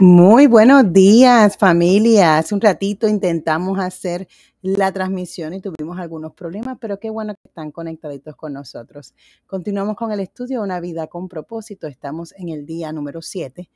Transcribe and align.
Muy 0.00 0.46
buenos 0.46 0.92
días, 0.92 1.56
familia. 1.56 2.38
Hace 2.38 2.54
un 2.54 2.60
ratito 2.60 3.08
intentamos 3.08 3.80
hacer 3.80 4.28
la 4.62 4.92
transmisión 4.92 5.54
y 5.54 5.60
tuvimos 5.60 5.98
algunos 5.98 6.34
problemas, 6.34 6.78
pero 6.80 7.00
qué 7.00 7.10
bueno 7.10 7.34
que 7.34 7.48
están 7.48 7.72
conectaditos 7.72 8.36
con 8.36 8.52
nosotros. 8.52 9.12
Continuamos 9.48 9.96
con 9.96 10.12
el 10.12 10.20
estudio 10.20 10.62
Una 10.62 10.78
vida 10.78 11.08
con 11.08 11.28
propósito. 11.28 11.88
Estamos 11.88 12.32
en 12.38 12.48
el 12.48 12.64
día 12.64 12.92
número 12.92 13.22
7. 13.22 13.68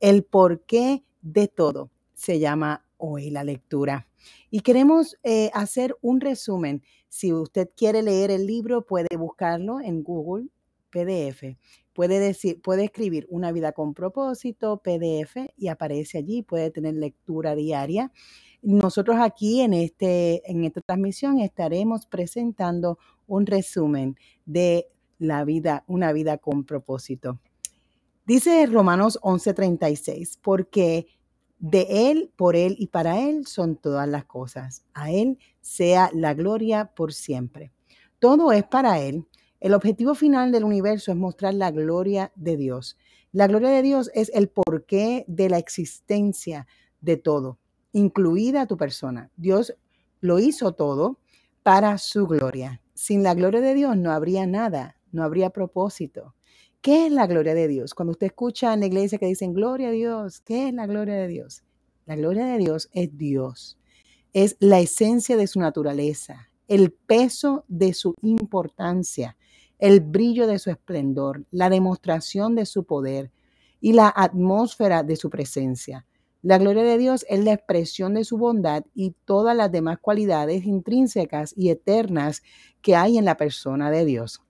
El 0.00 0.24
porqué 0.24 1.04
de 1.22 1.46
todo 1.46 1.92
se 2.12 2.40
llama 2.40 2.84
hoy 2.96 3.30
la 3.30 3.44
lectura. 3.44 4.08
Y 4.50 4.62
queremos 4.62 5.16
eh, 5.22 5.52
hacer 5.54 5.96
un 6.00 6.20
resumen. 6.20 6.82
Si 7.08 7.32
usted 7.32 7.68
quiere 7.76 8.02
leer 8.02 8.32
el 8.32 8.48
libro, 8.48 8.84
puede 8.84 9.16
buscarlo 9.16 9.78
en 9.78 10.02
Google 10.02 10.48
PDF 10.90 11.56
Puede, 11.98 12.20
decir, 12.20 12.62
puede 12.62 12.84
escribir 12.84 13.26
una 13.28 13.50
vida 13.50 13.72
con 13.72 13.92
propósito, 13.92 14.76
PDF, 14.76 15.36
y 15.56 15.66
aparece 15.66 16.18
allí, 16.18 16.42
puede 16.42 16.70
tener 16.70 16.94
lectura 16.94 17.56
diaria. 17.56 18.12
Nosotros 18.62 19.16
aquí 19.18 19.62
en, 19.62 19.74
este, 19.74 20.48
en 20.48 20.62
esta 20.62 20.80
transmisión 20.80 21.40
estaremos 21.40 22.06
presentando 22.06 23.00
un 23.26 23.46
resumen 23.46 24.14
de 24.46 24.86
la 25.18 25.44
vida, 25.44 25.82
una 25.88 26.12
vida 26.12 26.38
con 26.38 26.62
propósito. 26.62 27.40
Dice 28.24 28.64
Romanos 28.66 29.18
11:36, 29.20 30.38
porque 30.40 31.08
de 31.58 32.12
Él, 32.12 32.30
por 32.36 32.54
Él 32.54 32.76
y 32.78 32.86
para 32.86 33.18
Él 33.28 33.44
son 33.44 33.74
todas 33.74 34.06
las 34.06 34.24
cosas. 34.24 34.84
A 34.94 35.10
Él 35.10 35.36
sea 35.62 36.10
la 36.14 36.32
gloria 36.34 36.92
por 36.94 37.12
siempre. 37.12 37.72
Todo 38.20 38.52
es 38.52 38.62
para 38.62 39.00
Él 39.00 39.26
el 39.60 39.74
objetivo 39.74 40.14
final 40.14 40.52
del 40.52 40.64
universo 40.64 41.10
es 41.10 41.16
mostrar 41.16 41.54
la 41.54 41.70
gloria 41.72 42.32
de 42.36 42.56
Dios. 42.56 42.96
La 43.32 43.48
gloria 43.48 43.70
de 43.70 43.82
Dios 43.82 44.10
es 44.14 44.30
el 44.32 44.48
porqué 44.48 45.24
de 45.26 45.48
la 45.48 45.58
existencia 45.58 46.66
de 47.00 47.16
todo, 47.16 47.58
incluida 47.92 48.66
tu 48.66 48.76
persona. 48.76 49.30
Dios 49.36 49.74
lo 50.20 50.38
hizo 50.38 50.72
todo 50.72 51.18
para 51.62 51.98
su 51.98 52.26
gloria. 52.26 52.80
Sin 52.94 53.22
la 53.22 53.34
gloria 53.34 53.60
de 53.60 53.74
Dios 53.74 53.96
no 53.96 54.12
habría 54.12 54.46
nada, 54.46 54.96
no 55.12 55.24
habría 55.24 55.50
propósito. 55.50 56.34
¿Qué 56.80 57.06
es 57.06 57.12
la 57.12 57.26
gloria 57.26 57.54
de 57.54 57.66
Dios? 57.66 57.94
Cuando 57.94 58.12
usted 58.12 58.28
escucha 58.28 58.72
en 58.72 58.80
la 58.80 58.86
iglesia 58.86 59.18
que 59.18 59.26
dicen 59.26 59.52
gloria 59.52 59.88
a 59.88 59.92
Dios, 59.92 60.40
¿qué 60.40 60.68
es 60.68 60.74
la 60.74 60.86
gloria 60.86 61.16
de 61.16 61.26
Dios? 61.26 61.64
La 62.06 62.14
gloria 62.14 62.46
de 62.46 62.58
Dios 62.58 62.88
es 62.92 63.16
Dios. 63.18 63.76
Es 64.32 64.56
la 64.60 64.78
esencia 64.78 65.36
de 65.36 65.48
su 65.48 65.58
naturaleza, 65.58 66.50
el 66.68 66.92
peso 66.92 67.64
de 67.66 67.92
su 67.92 68.14
importancia 68.22 69.36
el 69.78 70.00
brillo 70.00 70.46
de 70.46 70.58
su 70.58 70.70
esplendor, 70.70 71.44
la 71.50 71.70
demostración 71.70 72.54
de 72.54 72.66
su 72.66 72.84
poder 72.84 73.30
y 73.80 73.92
la 73.92 74.12
atmósfera 74.14 75.02
de 75.02 75.16
su 75.16 75.30
presencia. 75.30 76.04
La 76.42 76.58
gloria 76.58 76.84
de 76.84 76.98
Dios 76.98 77.26
es 77.28 77.44
la 77.44 77.52
expresión 77.52 78.14
de 78.14 78.24
su 78.24 78.38
bondad 78.38 78.84
y 78.94 79.14
todas 79.24 79.56
las 79.56 79.72
demás 79.72 79.98
cualidades 80.00 80.64
intrínsecas 80.64 81.52
y 81.56 81.70
eternas 81.70 82.42
que 82.80 82.94
hay 82.94 83.18
en 83.18 83.24
la 83.24 83.36
persona 83.36 83.90
de 83.90 84.04
Dios. 84.04 84.40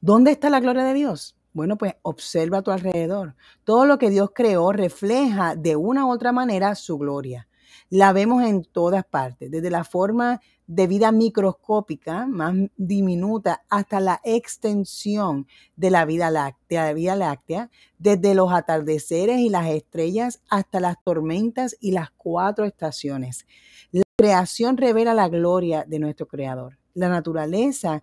¿Dónde 0.00 0.32
está 0.32 0.50
la 0.50 0.60
gloria 0.60 0.84
de 0.84 0.94
Dios? 0.94 1.36
Bueno, 1.54 1.76
pues 1.76 1.94
observa 2.02 2.58
a 2.58 2.62
tu 2.62 2.70
alrededor. 2.70 3.36
Todo 3.64 3.86
lo 3.86 3.98
que 3.98 4.10
Dios 4.10 4.30
creó 4.34 4.72
refleja 4.72 5.54
de 5.56 5.76
una 5.76 6.06
u 6.06 6.10
otra 6.10 6.32
manera 6.32 6.74
su 6.74 6.98
gloria. 6.98 7.48
La 7.88 8.12
vemos 8.12 8.42
en 8.42 8.64
todas 8.64 9.04
partes, 9.04 9.50
desde 9.50 9.70
la 9.70 9.84
forma 9.84 10.40
de 10.66 10.86
vida 10.86 11.12
microscópica, 11.12 12.26
más 12.26 12.54
diminuta, 12.76 13.62
hasta 13.68 14.00
la 14.00 14.20
extensión 14.24 15.46
de 15.76 15.90
la 15.90 16.04
vida 16.04 16.30
láctea, 16.30 17.70
desde 17.98 18.34
los 18.34 18.52
atardeceres 18.52 19.40
y 19.40 19.48
las 19.48 19.68
estrellas 19.68 20.42
hasta 20.48 20.80
las 20.80 21.02
tormentas 21.02 21.76
y 21.80 21.92
las 21.92 22.10
cuatro 22.10 22.64
estaciones. 22.64 23.46
La 23.90 24.02
creación 24.16 24.76
revela 24.76 25.14
la 25.14 25.28
gloria 25.28 25.84
de 25.86 25.98
nuestro 25.98 26.26
Creador. 26.26 26.78
La 26.94 27.08
naturaleza 27.08 28.02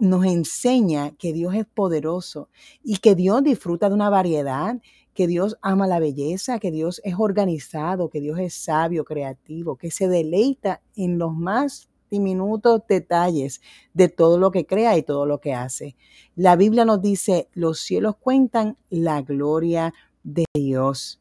nos 0.00 0.26
enseña 0.26 1.12
que 1.16 1.32
Dios 1.32 1.54
es 1.54 1.64
poderoso 1.64 2.50
y 2.82 2.98
que 2.98 3.14
Dios 3.14 3.42
disfruta 3.42 3.88
de 3.88 3.94
una 3.94 4.10
variedad 4.10 4.76
que 5.14 5.26
Dios 5.26 5.56
ama 5.62 5.86
la 5.86 5.98
belleza, 5.98 6.58
que 6.58 6.70
Dios 6.70 7.00
es 7.04 7.14
organizado, 7.18 8.08
que 8.08 8.20
Dios 8.20 8.38
es 8.38 8.54
sabio, 8.54 9.04
creativo, 9.04 9.76
que 9.76 9.90
se 9.90 10.08
deleita 10.08 10.80
en 10.96 11.18
los 11.18 11.34
más 11.34 11.88
diminutos 12.10 12.82
detalles 12.88 13.62
de 13.94 14.08
todo 14.08 14.38
lo 14.38 14.50
que 14.50 14.66
crea 14.66 14.96
y 14.96 15.02
todo 15.02 15.26
lo 15.26 15.40
que 15.40 15.54
hace. 15.54 15.96
La 16.36 16.56
Biblia 16.56 16.84
nos 16.84 17.00
dice, 17.00 17.48
los 17.54 17.80
cielos 17.80 18.16
cuentan 18.16 18.76
la 18.90 19.22
gloria 19.22 19.94
de 20.22 20.44
Dios. 20.54 21.20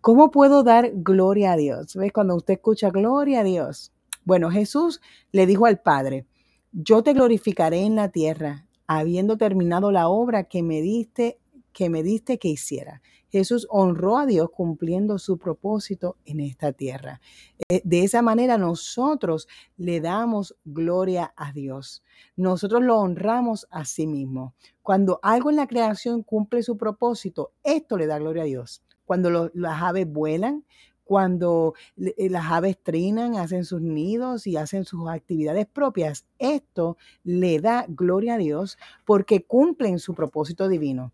¿Cómo 0.00 0.30
puedo 0.30 0.62
dar 0.62 0.92
gloria 0.94 1.52
a 1.52 1.56
Dios? 1.56 1.94
¿Ves? 1.94 2.12
Cuando 2.12 2.34
usted 2.34 2.54
escucha 2.54 2.90
gloria 2.90 3.40
a 3.40 3.44
Dios. 3.44 3.92
Bueno, 4.24 4.50
Jesús 4.50 5.00
le 5.30 5.46
dijo 5.46 5.66
al 5.66 5.80
Padre, 5.80 6.26
yo 6.72 7.02
te 7.02 7.12
glorificaré 7.12 7.82
en 7.82 7.96
la 7.96 8.10
tierra, 8.10 8.66
habiendo 8.86 9.36
terminado 9.36 9.90
la 9.90 10.08
obra 10.08 10.44
que 10.44 10.62
me 10.62 10.80
diste 10.80 11.39
que 11.72 11.90
me 11.90 12.02
diste 12.02 12.38
que 12.38 12.48
hiciera. 12.48 13.02
Jesús 13.30 13.66
honró 13.70 14.18
a 14.18 14.26
Dios 14.26 14.50
cumpliendo 14.50 15.18
su 15.18 15.38
propósito 15.38 16.16
en 16.24 16.40
esta 16.40 16.72
tierra. 16.72 17.20
Eh, 17.68 17.80
de 17.84 18.02
esa 18.02 18.22
manera 18.22 18.58
nosotros 18.58 19.46
le 19.76 20.00
damos 20.00 20.56
gloria 20.64 21.32
a 21.36 21.52
Dios. 21.52 22.02
Nosotros 22.36 22.82
lo 22.82 22.98
honramos 22.98 23.68
a 23.70 23.84
sí 23.84 24.06
mismo. 24.06 24.54
Cuando 24.82 25.20
algo 25.22 25.50
en 25.50 25.56
la 25.56 25.68
creación 25.68 26.22
cumple 26.22 26.62
su 26.62 26.76
propósito, 26.76 27.52
esto 27.62 27.96
le 27.96 28.06
da 28.06 28.18
gloria 28.18 28.42
a 28.42 28.46
Dios. 28.46 28.82
Cuando 29.04 29.50
las 29.54 29.82
aves 29.82 30.10
vuelan, 30.10 30.64
cuando 31.10 31.74
eh, 31.96 32.30
las 32.30 32.52
aves 32.52 32.78
trinan, 32.80 33.34
hacen 33.34 33.64
sus 33.64 33.80
nidos 33.80 34.46
y 34.46 34.56
hacen 34.56 34.84
sus 34.84 35.08
actividades 35.08 35.66
propias, 35.66 36.24
esto 36.38 36.96
le 37.24 37.58
da 37.58 37.84
gloria 37.88 38.34
a 38.34 38.38
Dios 38.38 38.78
porque 39.04 39.44
cumplen 39.44 39.98
su 39.98 40.14
propósito 40.14 40.68
divino. 40.68 41.12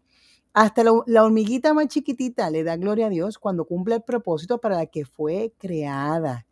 Hasta 0.59 0.84
la, 0.84 1.22
hormiguita 1.22 1.75
más 1.75 1.89
chiquitita 1.89 2.49
le 2.49 2.65
da 2.65 2.78
gloria 2.78 3.09
a 3.09 3.11
Dios 3.11 3.37
cuando 3.37 3.67
cumple 3.67 3.97
el 3.97 4.03
propósito 4.03 4.56
para 4.59 4.81
el 4.81 4.89
que 4.89 5.05
fue 5.05 5.53
creada. 5.59 6.47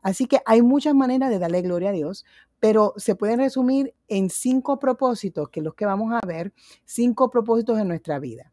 Así 0.00 0.24
que 0.24 0.40
hay 0.46 0.62
muchas 0.62 0.94
maneras 0.94 1.28
de 1.28 1.38
darle 1.38 1.60
gloria 1.60 1.90
a 1.90 1.92
Dios, 1.92 2.24
pero 2.58 2.94
se 2.96 3.14
pueden 3.16 3.40
resumir 3.40 3.94
en 4.08 4.30
cinco 4.30 4.78
propósitos, 4.78 5.50
que 5.50 5.60
los 5.60 5.74
que 5.74 5.84
vamos 5.84 6.14
a 6.14 6.26
ver, 6.26 6.54
cinco 6.86 7.28
propósitos 7.28 7.78
en 7.78 7.88
nuestra 7.88 8.18
vida. 8.18 8.50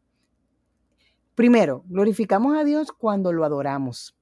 Primero, 1.34 1.84
glorificamos 1.88 2.54
a 2.58 2.62
Dios 2.62 2.92
cuando 2.92 3.32
lo 3.32 3.46
adoramos. 3.46 4.14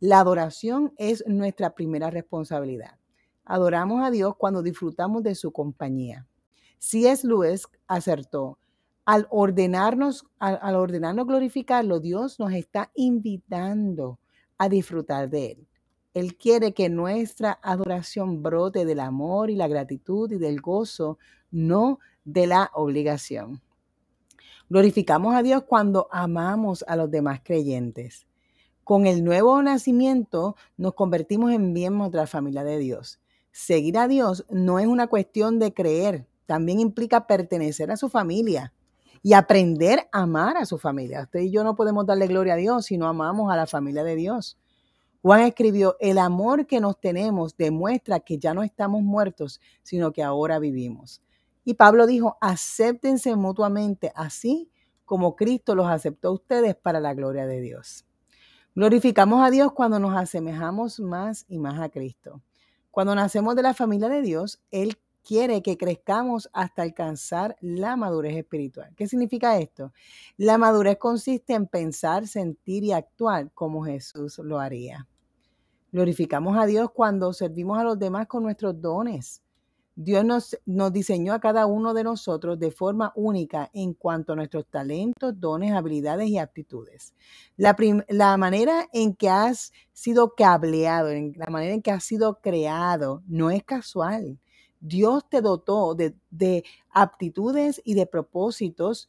La 0.00 0.20
adoración 0.20 0.92
es 0.98 1.24
nuestra 1.26 1.74
primera 1.74 2.10
responsabilidad. 2.10 2.98
Adoramos 3.46 4.04
a 4.04 4.10
Dios 4.10 4.34
cuando 4.36 4.60
disfrutamos 4.60 5.22
de 5.22 5.34
su 5.34 5.50
compañía. 5.50 6.26
Es 6.92 7.24
Luis 7.24 7.66
acertó, 7.86 8.58
al 9.04 9.26
ordenarnos, 9.30 10.26
al, 10.38 10.76
ordenarnos 10.76 11.26
glorificarlo, 11.26 12.00
Dios 12.00 12.38
nos 12.38 12.52
está 12.52 12.90
invitando 12.94 14.18
a 14.58 14.68
disfrutar 14.68 15.30
de 15.30 15.52
Él. 15.52 15.66
Él 16.12 16.36
quiere 16.36 16.74
que 16.74 16.88
nuestra 16.88 17.58
adoración 17.62 18.42
brote 18.42 18.84
del 18.84 19.00
amor 19.00 19.50
y 19.50 19.56
la 19.56 19.68
gratitud 19.68 20.30
y 20.32 20.38
del 20.38 20.60
gozo, 20.60 21.18
no 21.50 21.98
de 22.24 22.46
la 22.46 22.70
obligación. 22.74 23.60
Glorificamos 24.68 25.34
a 25.34 25.42
Dios 25.42 25.64
cuando 25.64 26.08
amamos 26.10 26.84
a 26.86 26.96
los 26.96 27.10
demás 27.10 27.40
creyentes. 27.42 28.26
Con 28.84 29.06
el 29.06 29.24
nuevo 29.24 29.62
nacimiento 29.62 30.56
nos 30.76 30.94
convertimos 30.94 31.52
en 31.52 31.72
miembros 31.72 32.10
de 32.10 32.18
la 32.18 32.26
familia 32.26 32.64
de 32.64 32.78
Dios. 32.78 33.20
Seguir 33.52 33.98
a 33.98 34.08
Dios 34.08 34.44
no 34.50 34.78
es 34.78 34.86
una 34.86 35.06
cuestión 35.06 35.58
de 35.58 35.72
creer, 35.72 36.26
también 36.46 36.80
implica 36.80 37.26
pertenecer 37.26 37.90
a 37.90 37.96
su 37.96 38.08
familia 38.08 38.72
y 39.22 39.34
aprender 39.34 40.08
a 40.12 40.22
amar 40.22 40.56
a 40.56 40.64
su 40.64 40.78
familia. 40.78 41.22
Usted 41.22 41.40
y 41.40 41.50
yo 41.50 41.64
no 41.64 41.74
podemos 41.74 42.06
darle 42.06 42.26
gloria 42.26 42.54
a 42.54 42.56
Dios 42.56 42.86
si 42.86 42.96
no 42.96 43.06
amamos 43.06 43.52
a 43.52 43.56
la 43.56 43.66
familia 43.66 44.02
de 44.04 44.16
Dios. 44.16 44.58
Juan 45.22 45.42
escribió, 45.42 45.96
el 46.00 46.16
amor 46.18 46.66
que 46.66 46.80
nos 46.80 46.98
tenemos 46.98 47.56
demuestra 47.56 48.20
que 48.20 48.38
ya 48.38 48.54
no 48.54 48.62
estamos 48.62 49.02
muertos, 49.02 49.60
sino 49.82 50.12
que 50.12 50.22
ahora 50.22 50.58
vivimos. 50.58 51.22
Y 51.62 51.74
Pablo 51.74 52.06
dijo, 52.06 52.38
acéptense 52.40 53.36
mutuamente 53.36 54.12
así 54.14 54.70
como 55.04 55.36
Cristo 55.36 55.74
los 55.74 55.88
aceptó 55.88 56.28
a 56.28 56.32
ustedes 56.32 56.76
para 56.76 57.00
la 57.00 57.12
gloria 57.14 57.46
de 57.46 57.60
Dios. 57.60 58.06
Glorificamos 58.74 59.44
a 59.44 59.50
Dios 59.50 59.72
cuando 59.72 59.98
nos 59.98 60.16
asemejamos 60.16 61.00
más 61.00 61.44
y 61.48 61.58
más 61.58 61.80
a 61.80 61.88
Cristo. 61.88 62.40
Cuando 62.90 63.14
nacemos 63.14 63.56
de 63.56 63.62
la 63.62 63.74
familia 63.74 64.08
de 64.08 64.22
Dios, 64.22 64.62
Él 64.70 64.96
quiere 65.24 65.62
que 65.62 65.76
crezcamos 65.76 66.48
hasta 66.52 66.82
alcanzar 66.82 67.56
la 67.60 67.96
madurez 67.96 68.36
espiritual. 68.36 68.92
¿Qué 68.96 69.06
significa 69.06 69.58
esto? 69.58 69.92
La 70.36 70.58
madurez 70.58 70.98
consiste 70.98 71.54
en 71.54 71.66
pensar, 71.66 72.26
sentir 72.26 72.84
y 72.84 72.92
actuar 72.92 73.50
como 73.52 73.84
Jesús 73.84 74.38
lo 74.38 74.58
haría. 74.58 75.06
Glorificamos 75.92 76.56
a 76.56 76.66
Dios 76.66 76.90
cuando 76.92 77.32
servimos 77.32 77.78
a 77.78 77.84
los 77.84 77.98
demás 77.98 78.26
con 78.26 78.42
nuestros 78.42 78.80
dones. 78.80 79.42
Dios 80.02 80.24
nos, 80.24 80.92
diseñó 80.92 81.34
a 81.34 81.40
cada 81.40 81.66
uno 81.66 81.92
de 81.92 82.04
nosotros 82.04 82.58
de 82.58 82.70
forma 82.70 83.12
única 83.16 83.70
en 83.74 83.92
cuanto 83.92 84.32
a 84.32 84.36
nuestros 84.36 84.66
talentos, 84.66 85.38
dones, 85.38 85.72
habilidades 85.72 86.28
y 86.28 86.38
aptitudes. 86.38 87.12
La, 87.56 87.76
la 88.08 88.36
manera 88.38 88.88
en 88.94 89.14
que 89.14 89.28
has 89.28 89.72
sido 89.92 90.34
cableado, 90.34 91.10
en 91.10 91.34
la 91.36 91.48
manera 91.48 91.74
en 91.74 91.82
que 91.82 91.90
has 91.90 92.04
sido 92.04 92.40
creado, 92.40 93.22
no 93.26 93.50
es 93.50 93.62
casual. 93.62 94.38
Dios 94.80 95.28
te 95.28 95.40
dotó 95.40 95.94
de, 95.94 96.14
de 96.30 96.64
aptitudes 96.90 97.80
y 97.84 97.94
de 97.94 98.06
propósitos, 98.06 99.08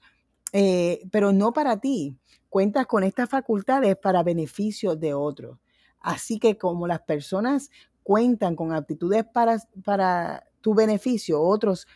eh, 0.54 1.02
pero 1.12 1.32
no 1.32 1.54
para 1.54 1.80
ti. 1.80 2.18
Cuentas 2.50 2.86
con 2.86 3.04
estas 3.04 3.30
facultades 3.30 3.96
para 3.96 4.24
beneficio 4.24 4.96
de 4.96 5.14
otros. 5.14 5.58
Así 6.00 6.40
que 6.40 6.58
como 6.58 6.88
las 6.88 7.02
personas 7.02 7.70
cuentan 8.04 8.56
con 8.56 8.74
aptitudes 8.74 9.24
para, 9.26 9.58
para 9.84 10.46
tu 10.62 10.74
beneficio, 10.74 11.42
otros 11.42 11.88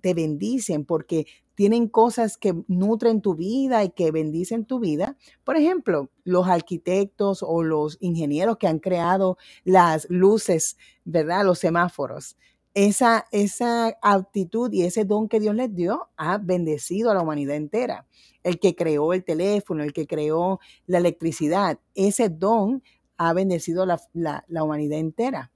te 0.00 0.14
bendicen 0.14 0.84
porque 0.84 1.26
tienen 1.54 1.88
cosas 1.88 2.36
que 2.36 2.54
nutren 2.66 3.20
tu 3.20 3.34
vida 3.34 3.84
y 3.84 3.90
que 3.90 4.10
bendicen 4.10 4.64
tu 4.64 4.80
vida. 4.80 5.16
Por 5.44 5.56
ejemplo, 5.56 6.10
los 6.24 6.48
arquitectos 6.48 7.44
o 7.46 7.62
los 7.62 7.96
ingenieros 8.00 8.58
que 8.58 8.66
han 8.66 8.80
creado 8.80 9.38
las 9.64 10.08
luces, 10.10 10.76
¿verdad? 11.04 11.44
Los 11.44 11.60
semáforos. 11.60 12.36
Esa, 12.74 13.26
esa 13.30 13.96
aptitud 14.02 14.72
y 14.72 14.82
ese 14.82 15.04
don 15.04 15.28
que 15.28 15.38
Dios 15.38 15.54
les 15.54 15.74
dio 15.74 16.08
ha 16.16 16.38
bendecido 16.38 17.10
a 17.10 17.14
la 17.14 17.22
humanidad 17.22 17.56
entera. 17.56 18.06
El 18.42 18.58
que 18.58 18.74
creó 18.74 19.12
el 19.12 19.24
teléfono, 19.24 19.84
el 19.84 19.92
que 19.92 20.06
creó 20.06 20.58
la 20.86 20.98
electricidad, 20.98 21.78
ese 21.94 22.28
don 22.28 22.82
ha 23.16 23.32
bendecido 23.32 23.86
la, 23.86 24.00
la, 24.12 24.64
humanidad 24.64 24.98
entera. 24.98 25.52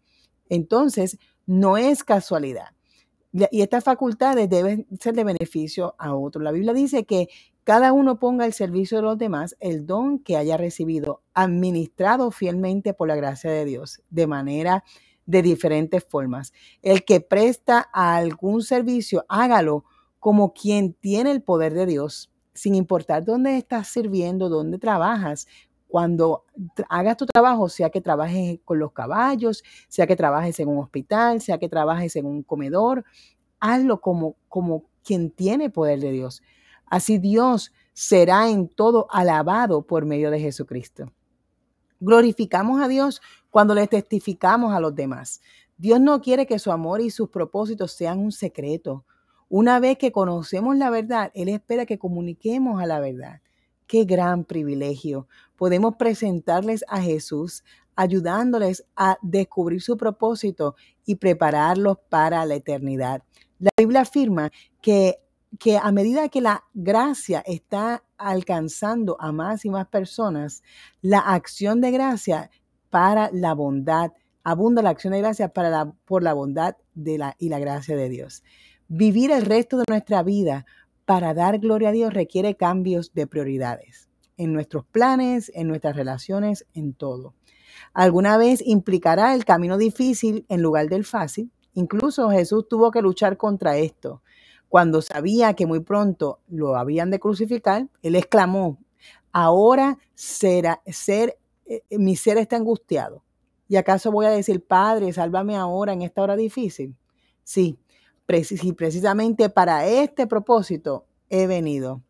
Entonces, 0.49 1.19
no 1.45 1.77
es 1.77 2.05
casualidad. 2.05 2.69
Y 3.33 3.61
estas 3.63 3.85
facultades 3.85 4.49
deben 4.49 4.87
ser 5.01 5.15
de 5.15 5.25
beneficio 5.25 5.95
a 5.99 6.15
otros. 6.15 6.43
La 6.43 6.53
Biblia 6.53 6.73
dice 6.73 7.05
que 7.05 7.29
cada 7.65 7.93
uno 7.93 8.19
ponga 8.19 8.47
al 8.47 8.55
servicio 8.55 8.99
de 8.99 9.03
los 9.03 9.19
demás 9.19 9.55
el 9.61 9.87
don 9.87 10.21
que 10.21 10.37
haya 10.39 10.57
recibido, 10.57 11.21
administrado 11.35 12.31
fielmente 12.31 12.95
por 12.95 13.09
la 13.09 13.17
gracia 13.17 13.51
de 13.51 13.67
Dios, 13.67 14.01
de 14.09 14.27
manera 14.27 14.85
de 15.29 15.43
diferentes 15.43 16.03
formas. 16.03 16.55
El 16.81 17.05
que 17.05 17.21
presta 17.21 17.81
algún 17.93 18.63
servicio, 18.63 19.27
hágalo 19.29 19.85
como 20.19 20.55
quien 20.55 20.95
tiene 20.95 21.31
el 21.31 21.43
poder 21.43 21.75
de 21.75 21.85
Dios, 21.85 22.33
sin 22.55 22.75
importar 22.75 23.25
dónde 23.25 23.59
estás 23.59 23.89
sirviendo, 23.89 24.49
dónde 24.49 24.79
trabajas, 24.79 25.47
cuando 25.87 26.45
hagas 26.89 27.19
tu 27.19 27.27
trabajo, 27.27 27.69
sea 27.69 27.91
que 27.91 28.01
trabajes 28.01 28.59
con 28.65 28.79
los 28.79 28.93
caballos, 28.93 29.63
sea 29.89 30.07
que 30.07 30.17
trabajes 30.17 30.59
en 30.61 30.69
un 30.69 30.79
hospital, 30.79 31.43
sea 31.43 31.59
que 31.59 31.69
trabajes 31.69 32.17
en 32.17 32.25
un 32.25 32.43
comedor, 32.43 33.05
hazlo 33.61 34.01
como, 34.01 34.37
como 34.49 34.85
quien 35.05 35.31
tiene 35.31 35.69
poder 35.69 36.01
de 36.01 36.11
Dios. 36.11 36.43
Así 36.87 37.19
Dios 37.19 37.73
será 37.93 38.49
en 38.49 38.69
todo 38.69 39.07
alabado 39.11 39.83
por 39.87 40.07
medio 40.07 40.31
de 40.31 40.41
Jesucristo. 40.41 41.13
Glorificamos 42.01 42.81
a 42.81 42.89
Dios 42.89 43.21
cuando 43.51 43.75
le 43.75 43.87
testificamos 43.87 44.73
a 44.73 44.81
los 44.81 44.95
demás. 44.95 45.41
Dios 45.77 46.01
no 46.01 46.21
quiere 46.21 46.47
que 46.47 46.59
su 46.59 46.73
amor 46.73 47.01
y 47.01 47.11
sus 47.11 47.29
propósitos 47.29 47.93
sean 47.93 48.19
un 48.19 48.33
secreto. 48.33 49.05
Una 49.49 49.81
vez 49.81 49.97
que 49.97 50.13
conocemos 50.13 50.77
la 50.77 50.91
verdad, 50.91 51.31
Él 51.35 51.49
espera 51.49 51.87
que 51.87 51.99
comuniquemos 51.99 52.83
a 52.83 52.87
la 52.87 53.01
verdad. 53.01 53.41
Qué 53.87 54.05
gran 54.05 54.45
privilegio. 54.45 55.27
Podemos 55.57 55.97
presentarles 55.97 56.85
a 56.89 57.01
Jesús 57.01 57.65
ayudándoles 57.97 58.85
a 58.95 59.19
descubrir 59.23 59.83
su 59.83 59.97
propósito 59.97 60.77
y 61.05 61.17
prepararlos 61.17 61.99
para 62.09 62.45
la 62.45 62.55
eternidad. 62.55 63.23
La 63.59 63.71
Biblia 63.77 64.03
afirma 64.03 64.53
que, 64.81 65.19
que 65.59 65.79
a 65.79 65.91
medida 65.91 66.29
que 66.29 66.41
la 66.41 66.63
gracia 66.75 67.43
está 67.45 68.05
alcanzando 68.19 69.17
a 69.21 69.33
más 69.33 69.65
y 69.65 69.71
más 69.71 69.87
personas, 69.89 70.63
la 71.01 71.21
acción 71.21 71.81
de 71.81 71.91
gracia 71.91 72.51
para 72.91 73.31
la 73.33 73.55
bondad, 73.55 74.13
abunda 74.45 74.83
la 74.83 74.91
acción 74.91 75.13
de 75.13 75.21
gracia 75.21 75.49
para 75.53 75.71
la, 75.71 75.93
por 76.05 76.23
la 76.23 76.35
bondad 76.35 76.77
de 76.95 77.19
la, 77.19 77.37
y 77.39 77.49
la 77.49 77.59
gracia 77.59 77.97
de 77.97 78.09
Dios. 78.09 78.43
Vivir 78.89 79.31
el 79.31 79.43
resto 79.43 79.79
de 79.79 79.85
nuestra 79.89 80.23
vida 80.23 80.67
para 81.05 81.35
dar 81.35 81.59
gloria 81.59 81.91
a 81.91 81.93
Dios 81.93 82.13
requiere 82.13 82.57
cambios 82.57 83.13
de 83.15 83.27
prioridades 83.27 84.09
en 84.39 84.53
nuestros 84.53 84.87
planes, 84.87 85.51
en 85.55 85.69
nuestras 85.69 85.97
relaciones, 85.97 86.65
en 86.73 86.95
todo. 86.95 87.35
Alguna 87.93 88.39
vez 88.39 88.63
implicará 88.65 89.35
el 89.35 89.45
camino 89.45 89.77
difícil 89.77 90.47
en 90.49 90.63
lugar 90.63 90.89
del 90.89 91.05
fácil. 91.05 91.51
Incluso 91.75 92.31
Jesús 92.31 92.67
tuvo 92.69 92.91
que 92.91 93.03
luchar 93.03 93.37
contra 93.37 93.77
esto. 93.77 94.23
Cuando 94.69 95.01
sabía 95.03 95.55
que 95.55 95.67
muy 95.67 95.81
pronto 95.81 96.41
lo 96.49 96.77
habían 96.77 97.11
de 97.11 97.19
crucificar, 97.19 97.89
él 98.03 98.17
exclamó, 98.17 98.79
ahora 99.33 99.99
será, 100.15 100.83
ser, 100.87 101.39
eh, 101.67 101.83
mi 101.91 102.17
ser 102.17 102.39
está 102.39 102.57
angustiado. 102.57 103.25
¿Y 103.69 103.77
acaso 103.77 104.11
voy 104.11 104.27
a 104.27 104.31
decir, 104.31 104.65
Padre, 104.65 105.13
sálvame 105.13 105.57
ahora 105.57 105.93
en 105.93 106.03
esta 106.03 106.23
hora 106.23 106.37
difícil? 106.37 106.97
Sí, 107.45 107.79
y 108.63 108.73
precisamente 108.73 109.49
para 109.49 109.87
este 109.87 110.27
propósito 110.27 111.07
he 111.31 111.47
venido. 111.47 112.03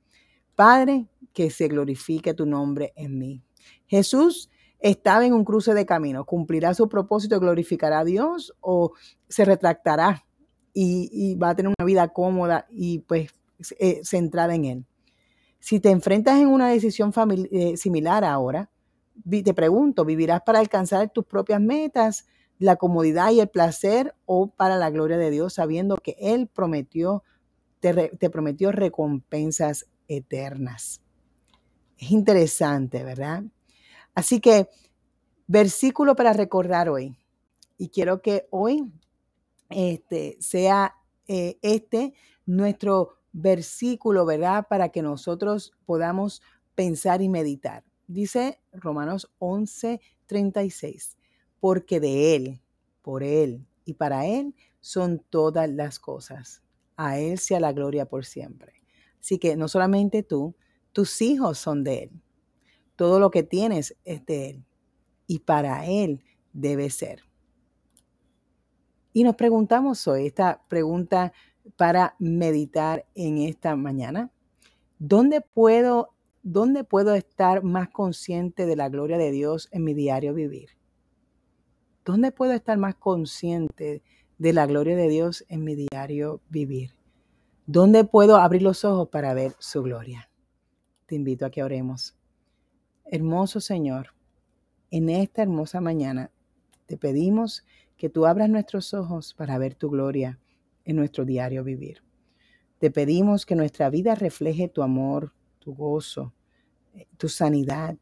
Padre, 0.57 1.07
que 1.33 1.51
se 1.51 1.69
glorifique 1.69 2.35
tu 2.35 2.47
nombre 2.47 2.93
en 2.97 3.19
mí. 3.19 3.43
Jesús 3.87 4.51
estaba 4.81 5.27
en 5.27 5.33
un 5.33 5.45
cruce 5.45 5.75
de 5.75 5.87
camino. 5.87 6.25
¿Cumplirá 6.25 6.75
su 6.75 6.89
propósito, 6.89 7.39
glorificará 7.39 8.01
a 8.01 8.05
Dios 8.05 8.55
o 8.61 8.93
se 9.29 9.45
retractará 9.45 10.27
y, 10.81 11.35
va 11.37 11.51
a 11.51 11.55
tener 11.55 11.73
una 11.77 11.85
vida 11.85 12.09
cómoda 12.09 12.67
y 12.71 13.01
pues 13.01 13.31
eh, 13.79 14.01
centrada 14.05 14.55
en 14.55 14.65
Él? 14.65 14.87
Si 15.59 15.81
te 15.81 15.91
enfrentas 15.91 16.41
en 16.41 16.49
una 16.49 16.69
decisión 16.69 17.13
eh, 17.51 17.77
similar 17.77 18.25
ahora, 18.25 18.71
te 19.29 19.55
pregunto, 19.55 20.05
¿vivirás 20.05 20.43
para 20.43 20.61
alcanzar 20.61 21.11
tus 21.11 21.25
propias 21.25 21.61
metas? 21.61 22.27
la 22.59 22.77
comodidad 22.77 23.31
y 23.31 23.41
el 23.41 23.49
placer 23.49 24.15
o 24.27 24.49
para 24.49 24.77
la 24.77 24.91
gloria 24.91 25.17
de 25.17 25.31
Dios, 25.31 25.55
sabiendo 25.55 25.97
que 25.97 26.17
Él 26.19 26.49
prometió, 26.49 27.23
te, 27.81 28.09
te 28.09 28.31
prometió 28.31 28.73
recompensas 28.73 29.87
eternas. 30.09 31.01
Es 31.99 32.11
interesante, 32.11 33.05
¿verdad? 33.05 33.45
Así 34.15 34.41
que, 34.41 34.69
versículo 35.47 36.17
para 36.17 36.33
recordar 36.33 36.89
hoy. 36.89 37.17
Y 37.77 37.89
quiero 37.91 38.23
que 38.23 38.49
hoy 38.51 38.93
este, 39.69 40.37
sea 40.41 40.95
eh, 41.27 41.59
este 41.63 42.15
nuestro 42.47 43.19
versículo, 43.33 44.25
¿verdad? 44.25 44.67
Para 44.69 44.89
que 44.89 45.03
nosotros 45.03 45.73
podamos 45.85 46.43
pensar 46.75 47.23
y 47.23 47.29
meditar. 47.29 47.85
Dice 48.07 48.61
Romanos 48.73 49.31
11, 49.39 50.01
36 50.27 51.19
porque 51.61 52.01
de 52.01 52.35
Él, 52.35 52.61
por 53.03 53.23
Él 53.23 53.67
y 53.85 53.95
para 53.95 54.27
Él 54.27 54.55
son 54.81 55.25
todas 55.31 55.69
las 55.69 55.99
cosas. 55.99 56.63
A 56.97 57.19
Él 57.19 57.39
sea 57.39 57.61
la 57.61 57.73
gloria 57.73 58.07
por 58.07 58.25
siempre. 58.25 58.75
Así 59.21 59.39
que 59.39 59.57
no 59.57 59.69
solamente 59.69 60.23
tú, 60.23 60.55
tus 60.93 61.21
hijos 61.21 61.59
son 61.59 61.85
de 61.85 62.05
Él. 62.05 62.23
Todo 62.97 63.21
lo 63.21 63.31
que 63.31 63.43
tienes 63.43 63.97
es 64.05 64.25
de 64.27 64.51
Él. 64.51 64.65
Y 65.27 65.41
para 65.41 65.87
Él 65.87 66.25
debe 66.53 66.91
ser. 66.91 67.28
Y 69.19 69.25
nos 69.25 69.35
preguntamos 69.35 70.07
hoy 70.07 70.27
esta 70.29 70.63
pregunta 70.69 71.33
para 71.77 72.15
meditar 72.21 73.05
en 73.17 73.39
esta 73.39 73.75
mañana. 73.75 74.31
¿Dónde 75.01 75.41
puedo, 75.41 76.11
dónde 76.45 76.85
puedo 76.85 77.17
estar 77.17 77.65
más 77.65 77.89
consciente 77.89 78.65
de 78.65 78.77
la 78.77 78.89
gloria 78.89 79.19
de 79.19 79.33
Dios 79.33 79.69
en 79.73 79.83
mi 79.83 79.93
diario 79.93 80.35
vivir? 80.35 80.69
¿Dónde 82.05 82.31
puedo 82.31 82.53
estar 82.53 82.79
más 82.79 82.95
consciente 82.95 84.05
de 84.39 84.53
la 84.53 84.67
gloria 84.67 84.95
de 84.95 85.09
Dios 85.09 85.45
en 85.49 85.65
mi 85.65 85.75
diario 85.75 86.41
vivir? 86.49 86.93
¿Dónde 87.67 88.05
puedo 88.05 88.37
abrir 88.37 88.63
los 88.63 88.85
ojos 88.85 89.09
para 89.09 89.35
ver 89.35 89.57
su 89.59 89.83
gloria? 89.83 90.31
Te 91.07 91.17
invito 91.17 91.45
a 91.45 91.51
que 91.51 91.65
oremos. 91.65 92.17
Hermoso 93.05 93.61
Señor, 93.61 94.15
en 94.93 95.09
esta 95.09 95.43
hermosa 95.43 95.81
mañana 95.81 96.31
te 96.87 96.97
pedimos 96.97 97.65
que 97.99 98.09
tú 98.09 98.25
abras 98.27 98.49
nuestros 98.49 98.95
ojos 98.95 99.35
para 99.35 99.59
ver 99.59 99.75
tu 99.75 99.91
gloria 99.91 100.39
en 100.85 100.97
nuestro 100.97 101.25
diario 101.25 101.65
vivir. 101.65 102.03
Te 102.79 102.91
pedimos 102.91 103.45
que 103.45 103.57
nuestra 103.57 103.91
vida 103.91 104.15
refleje 104.15 104.69
tu 104.69 104.83
amor, 104.83 105.35
tu 105.59 105.75
gozo, 105.75 106.33
eh, 106.95 107.07
tu 107.17 107.29
sanidad 107.29 107.99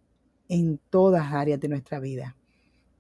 en 0.49 0.79
todas 0.91 1.33
áreas 1.33 1.59
de 1.59 1.69
nuestra 1.69 1.99
vida. 1.99 2.37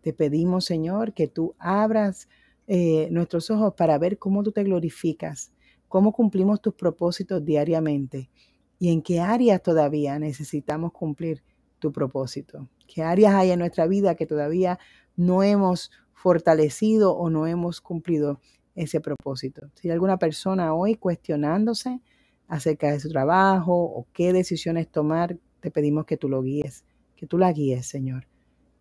Te 0.01 0.13
pedimos, 0.15 0.65
Señor, 0.65 1.13
que 1.13 1.29
tú 1.29 1.55
abras 1.59 2.29
eh, 2.67 3.09
nuestros 3.11 3.51
ojos 3.51 3.75
para 3.75 3.99
ver 3.99 4.19
cómo 4.19 4.43
tú 4.43 4.51
te 4.51 4.65
glorificas, 4.65 5.53
cómo 5.89 6.13
cumplimos 6.13 6.63
tus 6.63 6.75
propósitos 6.75 7.45
diariamente 7.45 8.31
y 8.79 8.91
en 8.91 9.03
qué 9.03 9.21
áreas 9.21 9.63
todavía 9.63 10.19
necesitamos 10.19 10.93
cumplir 10.93 11.43
tu 11.79 11.93
propósito. 11.93 12.69
¿Qué 12.87 13.03
áreas 13.03 13.35
hay 13.35 13.51
en 13.51 13.59
nuestra 13.59 13.87
vida 13.87 14.15
que 14.15 14.27
todavía 14.27 14.79
no 15.15 15.43
hemos 15.43 15.91
fortalecido 16.17 17.15
o 17.15 17.29
no 17.29 17.47
hemos 17.47 17.81
cumplido 17.81 18.41
ese 18.75 19.01
propósito. 19.01 19.71
Si 19.75 19.89
hay 19.89 19.93
alguna 19.93 20.19
persona 20.19 20.75
hoy 20.75 20.97
cuestionándose 20.97 22.01
acerca 22.49 22.91
de 22.91 23.01
su 23.01 23.11
trabajo 23.11 23.75
o 23.75 24.07
qué 24.13 24.33
decisiones 24.33 24.89
tomar, 24.91 25.39
te 25.61 25.71
pedimos 25.71 26.07
que 26.07 26.17
tú 26.17 26.29
lo 26.29 26.43
guíes, 26.43 26.85
que 27.17 27.27
tú 27.27 27.37
la 27.37 27.53
guíes, 27.53 27.87
Señor, 27.87 28.27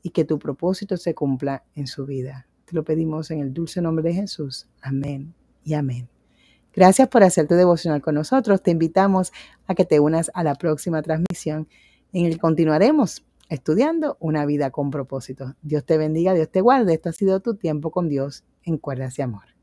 y 0.01 0.12
que 0.12 0.24
tu 0.24 0.39
propósito 0.39 0.96
se 0.96 1.13
cumpla 1.13 1.63
en 1.75 1.88
su 1.88 2.06
vida. 2.06 2.48
Te 2.63 2.74
lo 2.74 2.84
pedimos 2.84 3.30
en 3.32 3.42
el 3.42 3.54
dulce 3.54 3.82
nombre 3.82 4.04
de 4.04 4.13
Jesús. 4.13 4.68
Amén 4.82 5.34
y 5.63 5.74
amén. 5.74 6.08
Gracias 6.74 7.10
por 7.10 7.24
hacer 7.24 7.48
tu 7.48 7.56
devocional 7.56 8.01
con 8.01 8.15
nosotros. 8.15 8.63
Te 8.63 8.72
invitamos 8.72 9.34
a 9.68 9.75
que 9.75 9.84
te 9.84 10.00
unas 10.00 10.32
a 10.34 10.44
la 10.44 10.56
próxima 10.56 11.01
transmisión 11.01 11.68
en 12.13 12.25
el 12.25 12.38
continuaremos 12.38 13.25
estudiando 13.50 14.18
una 14.20 14.46
vida 14.46 14.72
con 14.72 14.92
propósito. 14.92 15.56
Dios 15.62 15.86
te 15.86 15.98
bendiga, 15.98 16.34
Dios 16.34 16.50
te 16.50 16.62
guarde. 16.62 16.94
Esto 16.94 17.10
ha 17.10 17.14
sido 17.14 17.40
tu 17.40 17.56
tiempo 17.56 17.92
con 17.92 18.10
Dios 18.10 18.44
en 18.64 18.78
cuerdas 18.78 19.16
de 19.16 19.24
amor. 19.24 19.54